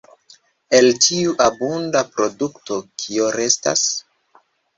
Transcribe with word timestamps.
El 0.77 0.87
tiu 1.07 1.35
abunda 1.47 2.03
produkto, 2.15 2.79
kio 3.05 3.29
restas? 3.37 3.87